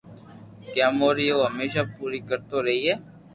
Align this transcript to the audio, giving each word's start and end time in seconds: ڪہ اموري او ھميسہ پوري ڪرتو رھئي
ڪہ 0.73 0.81
اموري 0.89 1.25
او 1.35 1.39
ھميسہ 1.51 1.81
پوري 1.93 2.19
ڪرتو 2.29 2.57
رھئي 2.65 2.93